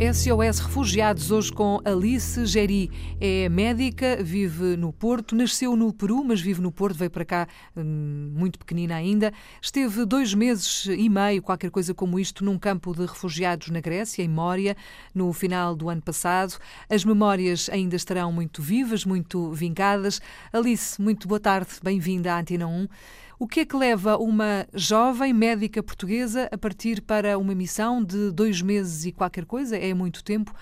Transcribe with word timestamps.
SOS 0.00 0.60
Refugiados, 0.60 1.30
hoje 1.30 1.52
com 1.52 1.78
Alice 1.84 2.46
Geri. 2.46 2.90
É 3.20 3.50
médica, 3.50 4.16
vive 4.22 4.74
no 4.74 4.94
Porto, 4.94 5.36
nasceu 5.36 5.76
no 5.76 5.92
Peru, 5.92 6.24
mas 6.24 6.40
vive 6.40 6.62
no 6.62 6.72
Porto, 6.72 6.96
veio 6.96 7.10
para 7.10 7.22
cá 7.22 7.46
hum, 7.76 8.32
muito 8.34 8.58
pequenina 8.58 8.94
ainda. 8.94 9.30
Esteve 9.60 10.06
dois 10.06 10.32
meses 10.32 10.86
e 10.86 11.06
meio, 11.10 11.42
qualquer 11.42 11.70
coisa 11.70 11.92
como 11.92 12.18
isto, 12.18 12.42
num 12.42 12.58
campo 12.58 12.94
de 12.94 13.04
refugiados 13.04 13.68
na 13.68 13.80
Grécia, 13.80 14.22
em 14.22 14.28
Mória, 14.28 14.74
no 15.14 15.30
final 15.34 15.76
do 15.76 15.90
ano 15.90 16.00
passado. 16.00 16.56
As 16.88 17.04
memórias 17.04 17.68
ainda 17.70 17.94
estarão 17.94 18.32
muito 18.32 18.62
vivas, 18.62 19.04
muito 19.04 19.52
vingadas. 19.52 20.18
Alice, 20.50 20.98
muito 20.98 21.28
boa 21.28 21.40
tarde, 21.40 21.72
bem-vinda 21.82 22.32
à 22.32 22.40
Antena 22.40 22.66
1. 22.66 22.88
O 23.42 23.48
que 23.48 23.60
é 23.60 23.64
que 23.64 23.74
leva 23.74 24.18
uma 24.18 24.66
jovem 24.74 25.32
médica 25.32 25.82
portuguesa 25.82 26.46
a 26.52 26.58
partir 26.58 27.00
para 27.00 27.38
uma 27.38 27.54
missão 27.54 28.04
de 28.04 28.30
dois 28.30 28.60
meses 28.60 29.06
e 29.06 29.12
qualquer 29.12 29.46
coisa? 29.46 29.78
É 29.78 29.94
muito 29.94 30.22
tempo 30.22 30.54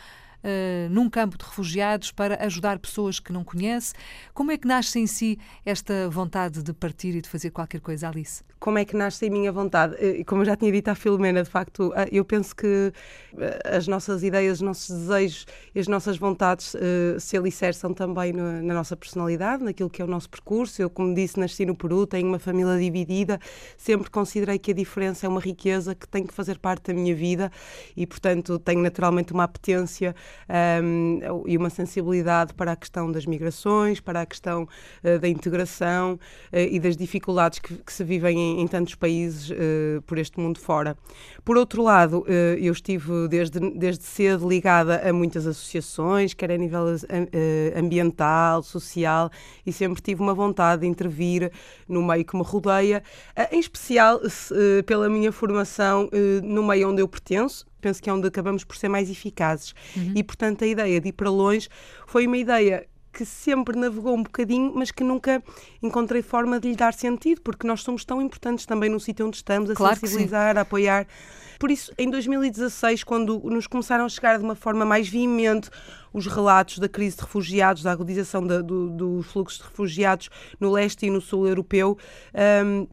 uh, 0.45 0.89
num 0.91 1.09
campo 1.09 1.37
de 1.37 1.45
refugiados 1.45 2.11
para 2.13 2.45
ajudar 2.45 2.79
pessoas 2.79 3.21
que 3.21 3.33
não 3.33 3.45
conhece. 3.45 3.95
Como 4.35 4.51
é 4.51 4.57
que 4.57 4.67
nasce 4.67 4.99
em 4.99 5.07
si 5.07 5.39
esta 5.65 6.09
vontade 6.09 6.63
de 6.63 6.73
partir 6.73 7.15
e 7.15 7.21
de 7.21 7.29
fazer 7.29 7.51
qualquer 7.51 7.81
coisa, 7.81 8.09
Alice? 8.09 8.43
Como 8.59 8.79
é 8.79 8.85
que 8.85 8.97
nasce 8.97 9.27
a 9.27 9.31
minha 9.31 9.53
vontade? 9.53 9.95
Eh, 9.99 10.25
como 10.25 10.43
eu 10.43 10.47
já 10.47 10.57
tinha 10.57 10.73
dito 10.73 10.89
à 10.89 10.95
Filomena, 10.95 11.45
de 11.45 11.51
facto, 11.51 11.93
eh, 11.95 12.09
eu 12.11 12.25
penso 12.25 12.57
que 12.57 12.93
as 13.65 13.87
nossas 13.87 14.25
ideias, 14.25 14.59
os 14.59 14.63
nossos 14.63 14.97
desejos 14.97 15.47
e 15.75 15.79
as 15.79 15.87
nossas 15.87 16.19
vontades 16.19 16.75
se 17.21 17.37
alicerçam 17.37 17.95
também 17.95 18.33
na 18.33 18.75
nossa 18.75 18.97
personalidade, 18.97 19.63
naquilo 19.63 19.89
que 19.89 20.03
é 20.03 20.05
o 20.05 20.09
nosso 20.09 20.29
percurso. 20.29 20.83
Eu, 20.83 20.91
como 20.91 21.15
disse, 21.15 21.39
nasci 21.39 21.65
no 21.65 21.77
Peru, 21.77 22.07
tenho 22.07 22.27
uma 22.27 22.39
família 22.39 22.77
dividida, 22.79 23.39
sempre 23.77 24.11
considerei 24.11 24.59
que 24.59 24.73
a 24.73 24.75
diferença 24.75 25.27
é 25.27 25.29
uma 25.29 25.41
riqueza 25.41 25.95
que 25.95 26.09
tem 26.09 26.27
que 26.27 26.35
fazer 26.35 26.59
parte 26.59 26.89
da 26.89 26.95
minha 26.95 27.15
vida 27.15 27.51
e, 27.97 28.07
portanto, 28.07 28.59
tenho 28.59 28.81
naturalmente 28.83 29.33
uma 29.33 29.45
apetência 29.45 30.15
um, 30.83 31.21
e 31.47 31.57
uma 31.57 31.71
sensibilidade 31.71 32.55
para 32.55 32.73
a 32.73 32.77
questão 32.77 33.11
das 33.11 33.27
migrações, 33.27 34.01
para 34.01 34.23
a 34.23 34.27
questão 34.27 34.63
uh, 35.05 35.19
da 35.19 35.29
integração 35.29 36.15
uh, 36.15 36.57
e 36.57 36.81
das 36.81 36.97
dificuldades 36.97 37.59
que, 37.59 37.75
que 37.75 37.93
se 37.93 38.03
vivem 38.05 38.39
em, 38.39 38.61
em 38.63 38.67
tantos 38.67 38.95
países 38.95 39.51
uh, 39.51 40.03
por 40.07 40.19
este 40.19 40.41
mundo 40.41 40.59
fora. 40.59 40.97
Por 41.45 41.57
outro 41.57 41.83
lado, 41.83 42.25
eu 42.59 42.73
estive 42.73 43.27
desde, 43.29 43.59
desde 43.71 44.05
cedo 44.05 44.47
ligada 44.47 45.09
a 45.09 45.13
muitas 45.13 45.47
associações, 45.47 46.35
quer 46.35 46.51
a 46.51 46.57
nível 46.57 46.85
ambiental, 47.75 48.63
social, 48.63 49.31
e 49.65 49.73
sempre 49.73 50.03
tive 50.03 50.21
uma 50.21 50.35
vontade 50.35 50.83
de 50.83 50.87
intervir 50.87 51.51
no 51.89 52.03
meio 52.03 52.25
que 52.25 52.37
me 52.37 52.43
rodeia, 52.43 53.03
em 53.51 53.61
especial 53.61 54.21
pela 54.85 55.09
minha 55.09 55.33
formação 55.33 56.11
no 56.43 56.63
meio 56.63 56.91
onde 56.91 57.01
eu 57.01 57.09
pertenço, 57.09 57.67
penso 57.81 58.03
que 58.03 58.11
é 58.11 58.13
onde 58.13 58.27
acabamos 58.27 58.65
por 58.65 58.77
ser 58.77 58.89
mais 58.89 59.11
eficazes. 59.11 59.75
Uhum. 59.97 60.13
E, 60.15 60.23
portanto, 60.23 60.65
a 60.65 60.67
ideia 60.67 61.01
de 61.01 61.09
ir 61.09 61.13
para 61.13 61.31
longe 61.31 61.69
foi 62.07 62.27
uma 62.27 62.37
ideia 62.37 62.87
que 63.13 63.25
sempre 63.25 63.77
navegou 63.77 64.15
um 64.15 64.23
bocadinho, 64.23 64.73
mas 64.75 64.91
que 64.91 65.03
nunca 65.03 65.43
encontrei 65.83 66.23
forma 66.23 66.61
de 66.61 66.69
lhe 66.69 66.77
dar 66.77 66.95
sentido, 66.95 67.41
porque 67.41 67.67
nós 67.67 67.83
somos 67.83 68.05
tão 68.05 68.23
importantes 68.23 68.65
também 68.65 68.89
no 68.89 69.01
sítio 69.01 69.27
onde 69.27 69.37
estamos, 69.37 69.71
a 69.71 69.75
claro 69.75 69.99
sensibilizar, 69.99 70.57
a 70.57 70.61
apoiar. 70.61 71.07
Por 71.59 71.71
isso, 71.71 71.93
em 71.99 72.09
2016, 72.09 73.03
quando 73.03 73.41
nos 73.41 73.67
começaram 73.67 74.05
a 74.05 74.09
chegar 74.09 74.39
de 74.39 74.45
uma 74.45 74.55
forma 74.55 74.85
mais 74.85 75.09
veemente 75.09 75.69
os 76.13 76.27
relatos 76.29 76.79
da 76.79 76.89
crise 76.89 77.17
de 77.17 77.23
refugiados, 77.23 77.83
da 77.83 77.91
agudização 77.91 78.47
da, 78.47 78.63
do, 78.63 78.91
dos 78.91 79.27
fluxos 79.27 79.59
de 79.59 79.65
refugiados 79.65 80.31
no 80.61 80.71
leste 80.71 81.07
e 81.07 81.11
no 81.11 81.21
sul 81.21 81.49
europeu, 81.49 81.99
um, 82.65 82.87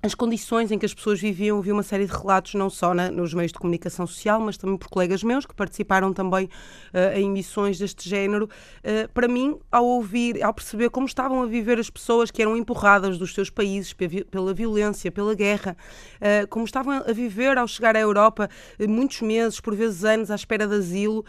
as 0.00 0.14
condições 0.14 0.70
em 0.70 0.78
que 0.78 0.86
as 0.86 0.94
pessoas 0.94 1.20
viviam, 1.20 1.60
vi 1.60 1.72
uma 1.72 1.82
série 1.82 2.06
de 2.06 2.12
relatos, 2.12 2.54
não 2.54 2.70
só 2.70 2.94
na, 2.94 3.10
nos 3.10 3.34
meios 3.34 3.50
de 3.50 3.58
comunicação 3.58 4.06
social, 4.06 4.40
mas 4.40 4.56
também 4.56 4.76
por 4.76 4.88
colegas 4.88 5.24
meus 5.24 5.44
que 5.44 5.52
participaram 5.52 6.12
também 6.12 6.44
uh, 6.44 7.18
em 7.18 7.26
emissões 7.26 7.78
deste 7.78 8.08
género. 8.08 8.44
Uh, 8.44 9.08
para 9.12 9.26
mim, 9.26 9.58
ao 9.72 9.84
ouvir, 9.84 10.40
ao 10.42 10.54
perceber 10.54 10.88
como 10.90 11.06
estavam 11.06 11.42
a 11.42 11.46
viver 11.46 11.80
as 11.80 11.90
pessoas 11.90 12.30
que 12.30 12.40
eram 12.40 12.56
empurradas 12.56 13.18
dos 13.18 13.34
seus 13.34 13.50
países 13.50 13.92
pela 14.30 14.54
violência, 14.54 15.10
pela 15.10 15.34
guerra, 15.34 15.76
uh, 16.16 16.46
como 16.46 16.64
estavam 16.64 17.02
a 17.04 17.12
viver 17.12 17.58
ao 17.58 17.66
chegar 17.66 17.96
à 17.96 18.00
Europa 18.00 18.48
muitos 18.88 19.20
meses, 19.20 19.58
por 19.58 19.74
vezes 19.74 20.04
anos, 20.04 20.30
à 20.30 20.36
espera 20.36 20.66
de 20.66 20.74
asilo, 20.74 21.24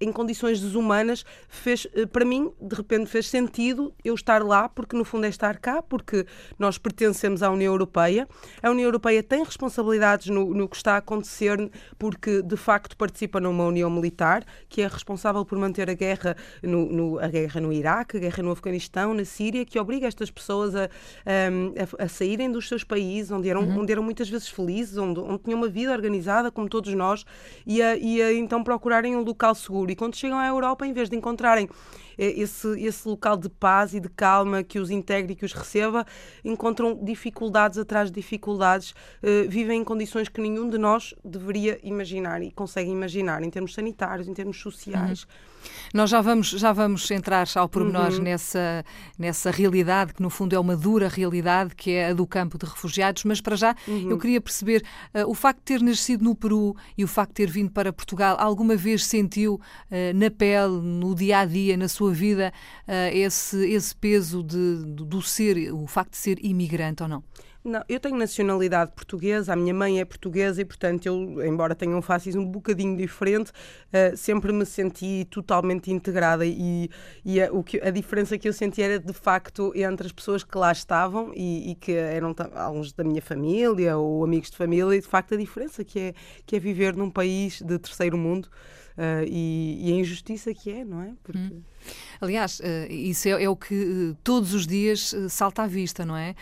em 0.00 0.12
condições 0.12 0.60
desumanas, 0.60 1.24
fez, 1.48 1.86
para 2.12 2.24
mim, 2.24 2.50
de 2.60 2.74
repente, 2.74 3.06
fez 3.06 3.28
sentido 3.28 3.92
eu 4.04 4.14
estar 4.14 4.42
lá, 4.42 4.68
porque 4.68 4.96
no 4.96 5.04
fundo 5.04 5.26
é 5.26 5.28
estar 5.28 5.58
cá, 5.58 5.82
porque 5.82 6.26
nós 6.58 6.76
pertencemos 6.78 7.42
à 7.42 7.50
União 7.50 7.59
Europeia. 7.68 8.26
A 8.62 8.70
União 8.70 8.86
Europeia 8.86 9.22
tem 9.22 9.44
responsabilidades 9.44 10.28
no, 10.28 10.54
no 10.54 10.68
que 10.68 10.76
está 10.76 10.94
a 10.94 10.98
acontecer, 10.98 11.70
porque 11.98 12.42
de 12.42 12.56
facto 12.56 12.96
participa 12.96 13.40
numa 13.40 13.64
União 13.64 13.90
Militar, 13.90 14.44
que 14.68 14.82
é 14.82 14.88
responsável 14.88 15.44
por 15.44 15.58
manter 15.58 15.90
a 15.90 15.94
guerra 15.94 16.36
no, 16.62 16.86
no 16.86 17.18
a 17.18 17.28
guerra 17.28 17.60
no 17.60 17.72
Iraque, 17.72 18.16
a 18.16 18.20
guerra 18.20 18.42
no 18.42 18.50
Afeganistão, 18.50 19.14
na 19.14 19.24
Síria, 19.24 19.64
que 19.64 19.78
obriga 19.78 20.06
estas 20.06 20.30
pessoas 20.30 20.74
a, 20.74 20.84
a, 20.84 22.04
a 22.04 22.08
saírem 22.08 22.50
dos 22.50 22.68
seus 22.68 22.84
países, 22.84 23.30
onde 23.30 23.48
eram, 23.48 23.62
uhum. 23.62 23.80
onde 23.80 23.92
eram 23.92 24.02
muitas 24.02 24.28
vezes 24.28 24.48
felizes, 24.48 24.96
onde, 24.96 25.20
onde 25.20 25.38
tinham 25.38 25.58
uma 25.58 25.68
vida 25.68 25.92
organizada, 25.92 26.50
como 26.50 26.68
todos 26.68 26.92
nós, 26.94 27.24
e 27.66 27.82
a, 27.82 27.96
e 27.96 28.22
a 28.22 28.32
então 28.32 28.62
procurarem 28.62 29.16
um 29.16 29.22
local 29.22 29.54
seguro. 29.54 29.90
E 29.90 29.96
quando 29.96 30.16
chegam 30.16 30.38
à 30.38 30.46
Europa, 30.46 30.86
em 30.86 30.92
vez 30.92 31.08
de 31.08 31.16
encontrarem 31.16 31.68
é 32.20 32.38
esse, 32.38 32.68
esse 32.82 33.08
local 33.08 33.34
de 33.34 33.48
paz 33.48 33.94
e 33.94 34.00
de 34.00 34.10
calma 34.10 34.62
que 34.62 34.78
os 34.78 34.90
integre 34.90 35.32
e 35.32 35.36
que 35.36 35.44
os 35.46 35.54
receba, 35.54 36.04
encontram 36.44 37.02
dificuldades 37.02 37.49
atrás 37.58 38.10
de 38.10 38.14
dificuldades, 38.14 38.90
uh, 38.90 39.48
vivem 39.48 39.80
em 39.80 39.84
condições 39.84 40.28
que 40.28 40.40
nenhum 40.40 40.68
de 40.68 40.78
nós 40.78 41.14
deveria 41.24 41.78
imaginar 41.82 42.42
e 42.42 42.50
consegue 42.50 42.90
imaginar, 42.90 43.42
em 43.42 43.50
termos 43.50 43.74
sanitários, 43.74 44.28
em 44.28 44.34
termos 44.34 44.60
sociais. 44.60 45.22
Uhum. 45.22 45.50
Nós 45.92 46.10
já 46.10 46.20
vamos, 46.20 46.50
já 46.50 46.72
vamos 46.72 47.10
entrar 47.10 47.46
ao 47.56 47.68
pormenor 47.68 48.12
uhum. 48.12 48.22
nessa, 48.22 48.84
nessa 49.18 49.50
realidade, 49.50 50.14
que 50.14 50.22
no 50.22 50.30
fundo 50.30 50.54
é 50.54 50.58
uma 50.58 50.76
dura 50.76 51.08
realidade, 51.08 51.74
que 51.74 51.90
é 51.92 52.10
a 52.10 52.14
do 52.14 52.26
campo 52.26 52.56
de 52.58 52.66
refugiados, 52.66 53.24
mas 53.24 53.40
para 53.40 53.56
já 53.56 53.74
uhum. 53.86 54.10
eu 54.10 54.18
queria 54.18 54.40
perceber 54.40 54.82
uh, 55.14 55.28
o 55.28 55.34
facto 55.34 55.58
de 55.58 55.64
ter 55.64 55.82
nascido 55.82 56.24
no 56.24 56.34
Peru 56.34 56.76
e 56.96 57.04
o 57.04 57.08
facto 57.08 57.30
de 57.30 57.34
ter 57.34 57.50
vindo 57.50 57.70
para 57.70 57.92
Portugal, 57.92 58.36
alguma 58.38 58.76
vez 58.76 59.04
sentiu 59.04 59.54
uh, 59.54 59.60
na 60.14 60.30
pele, 60.30 60.80
no 60.80 61.14
dia 61.14 61.40
a 61.40 61.44
dia, 61.44 61.76
na 61.76 61.88
sua 61.88 62.12
vida, 62.12 62.52
uh, 62.86 63.14
esse, 63.14 63.56
esse 63.70 63.94
peso 63.94 64.42
de, 64.42 64.84
do 64.86 65.20
ser, 65.20 65.72
o 65.72 65.86
facto 65.86 66.12
de 66.12 66.18
ser 66.18 66.38
imigrante 66.44 67.02
ou 67.02 67.08
não? 67.08 67.24
Não, 67.62 67.84
eu 67.90 68.00
tenho 68.00 68.16
nacionalidade 68.16 68.92
portuguesa, 68.92 69.52
a 69.52 69.56
minha 69.56 69.74
mãe 69.74 70.00
é 70.00 70.04
portuguesa 70.06 70.62
e, 70.62 70.64
portanto, 70.64 71.04
eu, 71.04 71.44
embora 71.46 71.74
tenha 71.74 71.94
um 71.94 72.00
facis 72.00 72.34
um 72.34 72.44
bocadinho 72.44 72.96
diferente, 72.96 73.50
uh, 73.50 74.16
sempre 74.16 74.50
me 74.50 74.64
senti 74.64 75.26
totalmente 75.30 75.90
integrada 75.90 76.46
e, 76.46 76.88
e 77.22 77.38
a, 77.38 77.52
o 77.52 77.62
que, 77.62 77.78
a 77.82 77.90
diferença 77.90 78.38
que 78.38 78.48
eu 78.48 78.52
senti 78.54 78.80
era, 78.80 78.98
de 78.98 79.12
facto, 79.12 79.72
entre 79.76 80.06
as 80.06 80.12
pessoas 80.12 80.42
que 80.42 80.56
lá 80.56 80.72
estavam 80.72 81.32
e, 81.34 81.72
e 81.72 81.74
que 81.74 81.92
eram 81.92 82.34
alguns 82.54 82.94
da 82.94 83.04
minha 83.04 83.20
família 83.20 83.94
ou 83.98 84.24
amigos 84.24 84.50
de 84.50 84.56
família 84.56 84.96
e, 84.96 85.00
de 85.00 85.06
facto, 85.06 85.34
a 85.34 85.36
diferença 85.36 85.84
que 85.84 86.00
é, 86.00 86.14
que 86.46 86.56
é 86.56 86.58
viver 86.58 86.96
num 86.96 87.10
país 87.10 87.60
de 87.60 87.78
terceiro 87.78 88.16
mundo 88.16 88.48
uh, 88.96 89.24
e, 89.26 89.88
e, 89.88 89.92
a 89.92 89.96
injustiça 89.96 90.52
que 90.54 90.70
é, 90.70 90.84
não 90.84 91.02
é? 91.02 91.12
Porque... 91.22 91.38
Hum. 91.38 91.62
Aliás, 92.20 92.60
uh, 92.60 92.92
isso 92.92 93.28
é, 93.28 93.42
é, 93.42 93.48
o 93.48 93.56
que 93.56 93.74
uh, 93.74 94.16
todos 94.22 94.52
os 94.52 94.66
dias 94.66 95.14
salta 95.28 95.62
à 95.62 95.66
vista, 95.66 96.04
não 96.04 96.16
é? 96.16 96.34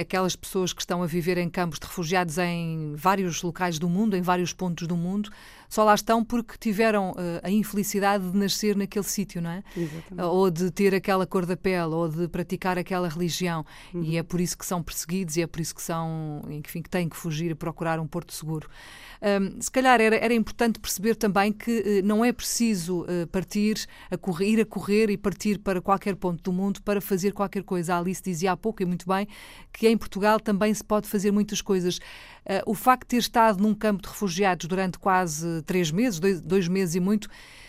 aquelas 0.00 0.34
pessoas 0.34 0.72
que 0.72 0.80
estão 0.80 1.02
a 1.02 1.06
viver 1.06 1.38
em 1.38 1.48
campos 1.48 1.78
de 1.78 1.86
refugiados 1.86 2.38
em 2.38 2.94
vários 2.96 3.42
locais 3.42 3.78
do 3.78 3.88
mundo, 3.88 4.16
em 4.16 4.22
vários 4.22 4.52
pontos 4.52 4.86
do 4.88 4.96
mundo, 4.96 5.30
só 5.72 5.84
lá 5.84 5.94
estão 5.94 6.22
porque 6.22 6.58
tiveram 6.58 7.14
a 7.42 7.50
infelicidade 7.50 8.30
de 8.30 8.36
nascer 8.36 8.76
naquele 8.76 9.06
sítio, 9.06 9.40
não 9.40 9.48
é? 9.48 9.62
Exatamente. 9.74 10.22
ou 10.22 10.50
de 10.50 10.70
ter 10.70 10.94
aquela 10.94 11.26
cor 11.26 11.46
da 11.46 11.56
pele, 11.56 11.94
ou 11.94 12.10
de 12.10 12.28
praticar 12.28 12.76
aquela 12.76 13.08
religião. 13.08 13.64
Uhum. 13.94 14.02
E 14.02 14.18
é 14.18 14.22
por 14.22 14.38
isso 14.38 14.58
que 14.58 14.66
são 14.66 14.82
perseguidos 14.82 15.38
e 15.38 15.40
é 15.40 15.46
por 15.46 15.62
isso 15.62 15.74
que 15.74 15.80
são, 15.80 16.42
enfim, 16.50 16.82
que 16.82 16.90
têm 16.90 17.08
que 17.08 17.16
fugir 17.16 17.50
e 17.50 17.54
procurar 17.54 17.98
um 17.98 18.06
porto 18.06 18.34
seguro. 18.34 18.68
Um, 19.22 19.60
se 19.62 19.70
calhar 19.70 20.00
era, 20.00 20.16
era 20.16 20.34
importante 20.34 20.80
perceber 20.80 21.14
também 21.14 21.52
que 21.52 22.02
uh, 22.02 22.06
não 22.06 22.24
é 22.24 22.32
preciso 22.32 23.02
uh, 23.02 23.26
partir, 23.28 23.86
a 24.10 24.16
correr, 24.18 24.48
ir 24.48 24.60
a 24.60 24.66
correr 24.66 25.10
e 25.10 25.16
partir 25.16 25.58
para 25.58 25.80
qualquer 25.80 26.16
ponto 26.16 26.42
do 26.42 26.52
mundo 26.52 26.82
para 26.82 27.00
fazer 27.00 27.32
qualquer 27.32 27.62
coisa. 27.62 27.94
A 27.94 27.98
Alice 27.98 28.20
dizia 28.20 28.50
há 28.52 28.56
pouco, 28.56 28.82
e 28.82 28.84
muito 28.84 29.06
bem, 29.06 29.28
que 29.72 29.88
em 29.88 29.96
Portugal 29.96 30.40
também 30.40 30.74
se 30.74 30.82
pode 30.82 31.08
fazer 31.08 31.30
muitas 31.30 31.62
coisas. 31.62 31.98
Uh, 31.98 32.60
o 32.66 32.74
facto 32.74 33.02
de 33.02 33.08
ter 33.10 33.18
estado 33.18 33.62
num 33.62 33.74
campo 33.74 34.02
de 34.02 34.08
refugiados 34.08 34.66
durante 34.66 34.98
quase 34.98 35.61
três 35.62 35.90
meses, 35.90 36.18
dois, 36.18 36.40
dois 36.40 36.68
meses 36.68 36.94
e 36.94 37.00
muito, 37.00 37.28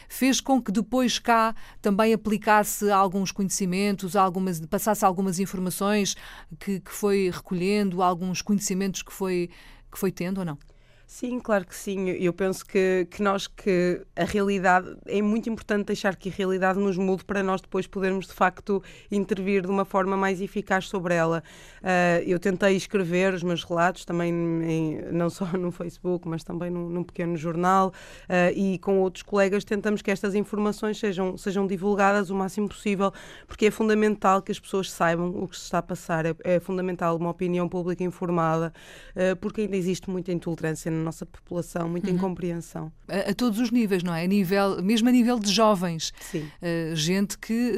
fez 0.10 0.40
com 0.40 0.62
que 0.62 0.72
depois 0.72 1.18
cá 1.18 1.56
também 1.82 2.14
aplicasse 2.14 2.90
alguns 2.92 3.32
conhecimentos, 3.32 4.16
algumas, 4.16 4.60
passasse 4.66 5.04
algumas 5.04 5.40
informações 5.40 6.16
que, 6.60 6.80
que 6.80 6.92
foi 6.92 7.32
recolhendo, 7.34 8.02
alguns 8.02 8.42
conhecimentos 8.42 9.02
que 9.02 9.12
foi, 9.12 9.50
que 9.92 9.98
foi 9.98 10.12
tendo 10.12 10.40
ou 10.40 10.46
não? 10.46 10.58
Sim, 11.06 11.40
claro 11.40 11.66
que 11.66 11.76
sim. 11.76 12.10
Eu 12.10 12.34
penso 12.34 12.66
que, 12.66 13.08
que 13.12 13.22
nós 13.22 13.46
que 13.46 14.02
a 14.16 14.24
realidade 14.24 14.96
é 15.06 15.22
muito 15.22 15.50
importante 15.50 15.88
deixar 15.88 16.16
que 16.16 16.30
a 16.30 16.32
realidade 16.32 16.80
nos 16.80 16.98
mude 16.98 17.24
para 17.24 17.44
nós 17.44 17.62
depois 17.62 17.86
podermos 17.86 18.26
de 18.26 18.34
facto 18.34 18.82
intervir 19.12 19.62
de 19.62 19.68
uma 19.68 19.86
forma 19.86 20.18
mais 20.18 20.42
eficaz 20.42 20.88
sobre 20.88 21.14
ela. 21.14 21.44
Uh, 21.82 22.24
eu 22.26 22.40
tentei 22.40 22.76
escrever 22.76 23.34
os 23.34 23.44
meus 23.44 23.64
relatos 23.64 24.06
também 24.06 24.32
em, 24.32 25.02
não 25.12 25.30
só 25.30 25.46
no 25.58 25.72
Facebook, 25.72 26.28
mas 26.28 26.44
também 26.44 26.72
num, 26.72 26.90
num 26.90 27.04
pequeno 27.04 27.38
jornal 27.38 27.90
uh, 27.90 28.58
e 28.58 28.80
com 28.80 29.00
outros 29.00 29.24
colegas 29.24 29.64
tentamos 29.64 30.02
que 30.02 30.10
estas 30.10 30.34
informações 30.34 30.98
sejam, 30.98 31.38
sejam 31.38 31.68
divulgadas 31.68 32.30
o 32.30 32.36
máximo 32.36 32.68
possível, 32.70 33.12
porque 33.46 33.68
é 33.68 33.72
fundamental 33.72 34.42
que 34.42 34.52
as 34.52 34.60
pessoas 34.60 34.90
saibam 34.90 35.30
o 35.30 35.48
que 35.48 35.58
se 35.58 35.64
está 35.64 35.80
a 35.80 35.84
passar. 35.84 36.26
É, 36.26 36.36
é 36.44 36.60
fundamental 36.60 37.18
uma 37.18 37.30
opinião 37.30 37.68
pública 37.68 38.04
informada, 38.04 38.74
uh, 39.16 39.36
porque 39.36 39.62
ainda 39.62 39.76
existe 39.76 40.10
muita 40.10 40.32
intolerância 40.32 40.93
nossa 40.94 41.26
população, 41.26 41.90
muita 41.90 42.10
uhum. 42.10 42.16
incompreensão. 42.16 42.92
A, 43.08 43.32
a, 43.32 43.34
todos 43.34 43.60
os 43.60 43.72
níveis, 43.72 44.04
não 44.04 44.14
é? 44.14 44.24
A 44.24 44.28
nível, 44.28 44.82
mesmo 44.82 45.10
a 45.10 45.12
nível 45.12 45.40
de 45.40 45.52
jovens. 45.52 46.14
Sim. 46.20 46.50
Uh, 46.62 46.96
gente 46.96 47.38
que 47.38 47.72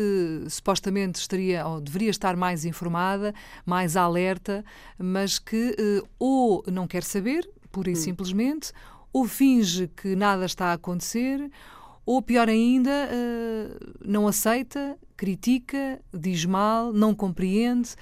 uh, 0.46 0.50
supostamente 0.50 1.20
estaria 1.20 1.66
ou 1.66 1.82
deveria 1.82 2.10
estar 2.10 2.36
mais 2.36 2.66
informada, 2.66 3.34
mais 3.66 3.96
alerta, 3.96 4.64
mas 4.98 5.40
que 5.40 5.76
uh, 5.80 6.08
ou 6.20 6.64
não 6.72 6.88
quer 6.88 7.04
saber, 7.04 7.50
pura 7.72 7.90
e 7.90 7.94
hum. 7.94 7.96
simplesmente, 7.96 8.72
ou 9.12 9.26
finge 9.26 9.88
que 9.88 10.16
nada 10.16 10.46
está 10.46 10.68
a 10.68 10.74
acontecer, 10.74 11.50
ou 12.06 12.22
pior 12.22 12.48
ainda, 12.48 13.10
não 14.06 14.28
aceita, 14.28 14.96
critica, 15.18 16.00
diz 16.14 16.46
mal, 16.46 16.94
não 16.94 17.16
compreende 17.16 17.96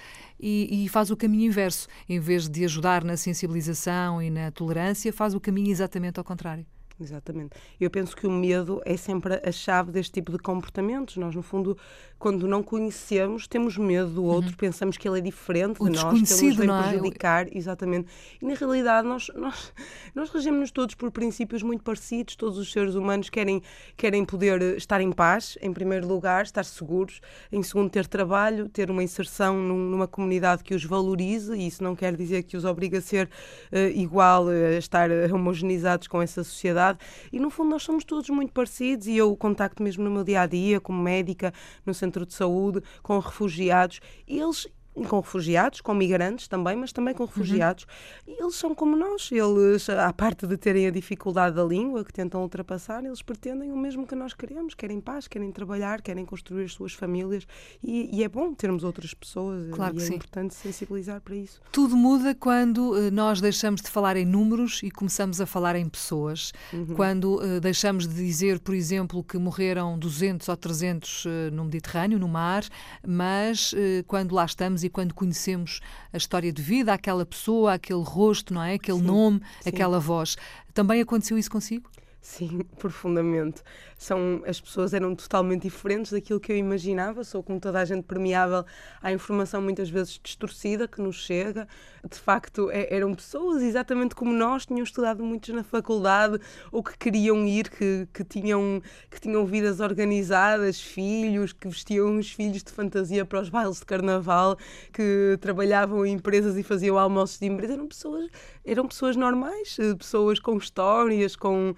e, 0.43 0.83
e, 0.83 0.89
faz 0.89 1.09
o 1.09 1.15
caminho 1.15 1.47
inverso. 1.47 1.87
Em 2.09 2.19
vez 2.19 2.49
de 2.49 2.65
ajudar 2.65 3.03
na 3.03 3.15
sensibilização 3.15 4.21
e 4.21 4.29
na 4.29 4.51
tolerância, 4.51 5.13
faz 5.13 5.33
o 5.33 5.39
caminho 5.39 5.71
exatamente 5.71 6.19
ao 6.19 6.23
contrário. 6.23 6.65
Exatamente. 6.99 7.55
Eu 7.79 7.89
penso 7.89 8.15
que 8.15 8.27
o 8.27 8.31
medo 8.31 8.81
é 8.85 8.95
sempre 8.95 9.41
a 9.43 9.51
chave 9.51 9.91
deste 9.91 10.13
tipo 10.13 10.31
de 10.31 10.37
comportamentos. 10.37 11.17
Nós, 11.17 11.33
no 11.35 11.41
fundo, 11.41 11.77
quando 12.19 12.47
não 12.47 12.61
conhecemos, 12.61 13.47
temos 13.47 13.77
medo 13.77 14.09
do 14.09 14.23
outro, 14.23 14.51
uhum. 14.51 14.57
pensamos 14.57 14.97
que 14.97 15.07
ele 15.07 15.17
é 15.17 15.21
diferente 15.21 15.81
o 15.81 15.89
de 15.89 15.95
nós, 15.95 16.03
que 16.03 16.33
ele 16.33 16.67
nos 16.67 16.85
é? 16.85 16.89
prejudicar. 16.89 17.55
Exatamente. 17.55 18.07
E 18.41 18.45
na 18.45 18.53
realidade, 18.53 19.07
nós, 19.07 19.29
nós, 19.35 19.73
nós 20.13 20.29
regemos-nos 20.29 20.71
todos 20.71 20.93
por 20.95 21.09
princípios 21.11 21.63
muito 21.63 21.83
parecidos. 21.83 22.35
Todos 22.35 22.57
os 22.57 22.71
seres 22.71 22.95
humanos 22.95 23.29
querem, 23.29 23.61
querem 23.97 24.23
poder 24.23 24.61
estar 24.77 25.01
em 25.01 25.11
paz, 25.11 25.57
em 25.61 25.73
primeiro 25.73 26.07
lugar, 26.07 26.43
estar 26.43 26.63
seguros, 26.63 27.21
em 27.51 27.63
segundo, 27.63 27.89
ter 27.89 28.07
trabalho, 28.07 28.69
ter 28.69 28.91
uma 28.91 29.03
inserção 29.03 29.57
num, 29.57 29.89
numa 29.89 30.07
comunidade 30.07 30.63
que 30.63 30.75
os 30.75 30.85
valorize. 30.85 31.53
E 31.53 31.67
isso 31.67 31.83
não 31.83 31.95
quer 31.95 32.15
dizer 32.15 32.43
que 32.43 32.55
os 32.55 32.65
obrigue 32.65 32.97
a 32.97 33.01
ser 33.01 33.27
uh, 33.71 33.77
igual, 33.95 34.47
a 34.47 34.77
estar 34.77 35.09
homogeneizados 35.33 36.07
com 36.07 36.21
essa 36.21 36.43
sociedade 36.43 36.82
sociedade. 36.83 36.99
E 37.31 37.39
no 37.39 37.49
fundo 37.49 37.69
nós 37.69 37.83
somos 37.83 38.03
todos 38.03 38.29
muito 38.29 38.51
parecidos. 38.51 39.07
E 39.07 39.15
eu 39.15 39.35
contacto 39.35 39.81
mesmo 39.81 40.03
no 40.03 40.11
meu 40.11 40.23
dia 40.23 40.41
a 40.41 40.45
dia 40.45 40.81
como 40.81 41.01
médica 41.01 41.53
no 41.85 41.93
centro 41.93 42.25
de 42.25 42.33
saúde 42.33 42.81
com 43.01 43.17
refugiados 43.19 44.01
eles 44.27 44.67
com 45.07 45.19
refugiados, 45.19 45.81
com 45.81 45.93
migrantes 45.93 46.47
também, 46.47 46.75
mas 46.75 46.91
também 46.91 47.13
com 47.13 47.25
refugiados. 47.25 47.85
Uhum. 48.27 48.35
Eles 48.39 48.55
são 48.55 48.75
como 48.75 48.95
nós. 48.95 49.29
Eles, 49.31 49.89
à 49.89 50.13
parte 50.13 50.45
de 50.45 50.57
terem 50.57 50.87
a 50.87 50.91
dificuldade 50.91 51.55
da 51.55 51.63
língua 51.63 52.03
que 52.03 52.13
tentam 52.13 52.41
ultrapassar, 52.41 53.03
eles 53.03 53.21
pretendem 53.21 53.71
o 53.71 53.77
mesmo 53.77 54.05
que 54.05 54.15
nós 54.15 54.33
queremos. 54.33 54.73
Querem 54.75 55.01
paz, 55.01 55.27
querem 55.27 55.51
trabalhar, 55.51 56.01
querem 56.01 56.25
construir 56.25 56.65
as 56.65 56.73
suas 56.73 56.93
famílias. 56.93 57.45
E, 57.83 58.17
e 58.17 58.23
é 58.23 58.29
bom 58.29 58.53
termos 58.53 58.83
outras 58.83 59.13
pessoas. 59.13 59.69
Claro 59.71 59.95
e 59.95 59.97
é 59.97 60.05
sim. 60.05 60.15
importante 60.15 60.53
sensibilizar 60.53 61.21
para 61.21 61.35
isso. 61.35 61.61
Tudo 61.71 61.95
muda 61.95 62.35
quando 62.35 62.91
uh, 62.91 63.11
nós 63.11 63.41
deixamos 63.41 63.81
de 63.81 63.89
falar 63.89 64.15
em 64.17 64.25
números 64.25 64.81
e 64.83 64.91
começamos 64.91 65.41
a 65.41 65.45
falar 65.45 65.75
em 65.75 65.87
pessoas. 65.89 66.51
Uhum. 66.71 66.93
Quando 66.95 67.35
uh, 67.35 67.59
deixamos 67.59 68.07
de 68.07 68.13
dizer, 68.13 68.59
por 68.59 68.75
exemplo, 68.75 69.23
que 69.23 69.37
morreram 69.37 69.97
200 69.97 70.47
ou 70.49 70.57
300 70.57 71.25
uh, 71.25 71.29
eh, 71.29 71.51
no 71.51 71.63
Mediterrâneo, 71.63 72.19
no 72.19 72.27
mar, 72.27 72.63
mas 73.05 73.73
quando 74.07 74.33
lá 74.33 74.45
estamos 74.45 74.82
e 74.83 74.89
quando 74.89 75.13
conhecemos 75.13 75.79
a 76.11 76.17
história 76.17 76.51
de 76.51 76.61
vida, 76.61 76.93
aquela 76.93 77.25
pessoa, 77.25 77.73
aquele 77.73 78.03
rosto, 78.03 78.53
não 78.53 78.63
é? 78.63 78.75
Aquele 78.75 78.99
sim, 78.99 79.05
nome, 79.05 79.41
sim. 79.61 79.69
aquela 79.69 79.99
voz. 79.99 80.35
Também 80.73 81.01
aconteceu 81.01 81.37
isso 81.37 81.51
consigo? 81.51 81.89
Sim, 82.23 82.61
profundamente. 82.79 83.61
São, 83.97 84.41
as 84.47 84.59
pessoas 84.59 84.93
eram 84.93 85.13
totalmente 85.13 85.63
diferentes 85.63 86.13
daquilo 86.13 86.39
que 86.39 86.53
eu 86.53 86.57
imaginava. 86.57 87.21
Sou, 87.23 87.43
como 87.43 87.59
toda 87.59 87.79
a 87.79 87.85
gente, 87.85 88.05
permeável 88.05 88.65
à 89.01 89.11
informação 89.11 89.61
muitas 89.61 89.89
vezes 89.89 90.19
distorcida 90.23 90.87
que 90.87 91.01
nos 91.01 91.17
chega. 91.17 91.67
De 92.09 92.17
facto, 92.17 92.71
é, 92.71 92.93
eram 92.95 93.13
pessoas 93.13 93.61
exatamente 93.61 94.15
como 94.15 94.31
nós, 94.31 94.65
tinham 94.65 94.83
estudado 94.83 95.21
muitos 95.21 95.53
na 95.53 95.63
faculdade 95.63 96.39
ou 96.71 96.81
que 96.81 96.97
queriam 96.97 97.45
ir, 97.45 97.69
que, 97.69 98.07
que, 98.13 98.23
tinham, 98.23 98.81
que 99.11 99.19
tinham 99.19 99.45
vidas 99.45 99.81
organizadas, 99.81 100.79
filhos, 100.79 101.51
que 101.51 101.67
vestiam 101.67 102.17
os 102.17 102.31
filhos 102.31 102.63
de 102.63 102.71
fantasia 102.71 103.25
para 103.25 103.41
os 103.41 103.49
bailes 103.49 103.79
de 103.79 103.85
carnaval, 103.85 104.57
que 104.93 105.37
trabalhavam 105.41 106.05
em 106.05 106.13
empresas 106.13 106.57
e 106.57 106.63
faziam 106.63 106.97
almoços 106.97 107.37
de 107.37 107.47
empresa. 107.47 107.73
Eram 107.73 107.87
pessoas, 107.87 108.29
eram 108.65 108.87
pessoas 108.87 109.15
normais, 109.17 109.77
eh, 109.77 109.93
pessoas 109.95 110.39
com 110.39 110.57
histórias, 110.57 111.35
com 111.35 111.73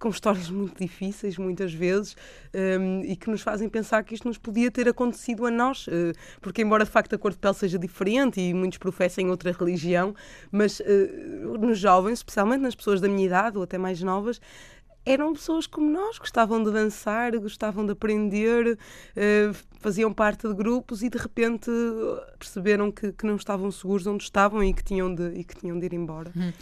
com 0.00 0.08
histórias 0.08 0.48
muito 0.50 0.80
difíceis, 0.80 1.38
muitas 1.38 1.72
vezes, 1.72 2.16
um, 2.52 3.02
e 3.04 3.14
que 3.14 3.30
nos 3.30 3.42
fazem 3.42 3.68
pensar 3.68 4.02
que 4.02 4.14
isto 4.14 4.26
nos 4.26 4.38
podia 4.38 4.70
ter 4.70 4.88
acontecido 4.88 5.46
a 5.46 5.50
nós, 5.50 5.86
uh, 5.86 5.90
porque, 6.40 6.62
embora 6.62 6.84
de 6.84 6.90
facto 6.90 7.14
a 7.14 7.18
cor 7.18 7.30
de 7.30 7.38
pele 7.38 7.54
seja 7.54 7.78
diferente 7.78 8.40
e 8.40 8.52
muitos 8.52 8.78
professem 8.78 9.30
outra 9.30 9.52
religião, 9.52 10.14
mas 10.50 10.80
uh, 10.80 11.58
nos 11.58 11.78
jovens, 11.78 12.14
especialmente 12.14 12.62
nas 12.62 12.74
pessoas 12.74 13.00
da 13.00 13.08
minha 13.08 13.26
idade 13.26 13.58
ou 13.58 13.62
até 13.62 13.76
mais 13.78 14.00
novas, 14.02 14.40
eram 15.04 15.32
pessoas 15.32 15.66
como 15.66 15.90
nós, 15.90 16.18
gostavam 16.18 16.62
de 16.62 16.70
dançar, 16.70 17.36
gostavam 17.38 17.84
de 17.84 17.92
aprender, 17.92 18.78
uh, 19.16 19.56
faziam 19.80 20.12
parte 20.12 20.46
de 20.46 20.54
grupos 20.54 21.02
e 21.02 21.08
de 21.08 21.18
repente 21.18 21.70
perceberam 22.38 22.92
que, 22.92 23.12
que, 23.12 23.26
não 23.26 23.36
estavam 23.36 23.70
seguros 23.70 24.06
onde 24.06 24.22
estavam 24.22 24.62
e 24.62 24.72
que 24.72 24.84
tinham 24.84 25.12
de, 25.12 25.28
e 25.34 25.44
que 25.44 25.56
tinham 25.56 25.78
de 25.78 25.86
ir 25.86 25.94
embora. 25.94 26.30
Hum. 26.36 26.52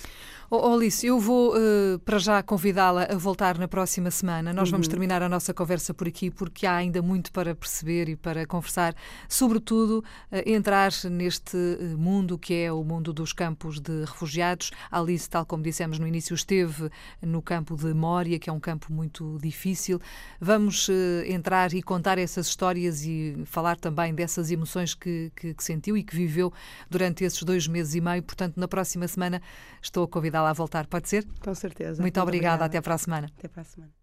Oh, 0.51 0.73
Alice, 0.73 1.07
eu 1.07 1.21
vou 1.21 1.55
uh, 1.55 1.99
para 1.99 2.19
já 2.19 2.43
convidá-la 2.43 3.03
a 3.03 3.17
voltar 3.19 3.59
na 3.59 3.69
próxima 3.69 4.11
semana. 4.11 4.51
Nós 4.51 4.69
uhum. 4.69 4.73
vamos 4.73 4.89
terminar 4.89 5.23
a 5.23 5.29
nossa 5.29 5.53
conversa 5.53 5.93
por 5.93 6.09
aqui 6.09 6.31
porque 6.31 6.67
há 6.67 6.75
ainda 6.75 7.03
muito 7.03 7.31
para 7.33 7.55
perceber 7.55 8.09
e 8.09 8.17
para 8.17 8.47
conversar, 8.47 8.95
sobretudo 9.29 10.03
uh, 10.33 10.49
entrar 10.51 10.91
neste 11.11 11.55
uh, 11.55 11.99
mundo 11.99 12.39
que 12.39 12.55
é 12.55 12.73
o 12.73 12.83
mundo 12.83 13.13
dos 13.13 13.35
campos 13.35 13.79
de 13.79 14.07
refugiados. 14.07 14.71
A 14.91 15.01
Alice, 15.01 15.29
tal 15.29 15.45
como 15.45 15.63
dissemos 15.63 15.99
no 15.99 16.07
início, 16.07 16.35
esteve 16.35 16.89
no 17.21 17.43
campo 17.43 17.77
de 17.77 17.93
Mória, 17.93 18.39
que 18.39 18.49
é 18.49 18.53
um 18.53 18.61
campo 18.61 18.91
muito 18.91 19.37
difícil. 19.43 20.01
Vamos 20.41 20.89
entrar 21.27 21.75
e 21.75 21.83
contar 21.83 22.17
essas 22.17 22.47
histórias 22.47 23.05
e 23.09 23.45
falar 23.47 23.77
também 23.77 24.15
dessas 24.15 24.51
emoções 24.51 24.95
que, 24.95 25.33
que, 25.35 25.55
que 25.55 25.65
sentiu 25.65 25.97
e 25.97 26.03
que 26.03 26.15
viveu 26.15 26.53
durante 26.91 27.25
esses 27.25 27.43
dois 27.43 27.67
meses 27.67 27.95
e 27.95 28.01
meio. 28.01 28.23
Portanto, 28.23 28.57
na 28.57 28.69
próxima 28.69 29.09
semana 29.09 29.41
estou 29.83 30.05
a 30.05 30.09
convidá-la 30.09 30.51
a 30.51 30.53
voltar, 30.53 30.87
pode 30.87 31.09
ser? 31.09 31.27
Com 31.41 31.55
certeza. 31.55 32.03
Muito, 32.03 32.03
Muito 32.03 32.21
obrigada. 32.21 32.57
obrigada. 32.57 32.65
Até 32.67 32.81
para 32.81 32.95
a 32.95 32.99
semana. 32.99 33.31
Até 33.37 33.49
para 33.49 33.63
a 33.63 33.65
semana. 33.65 33.98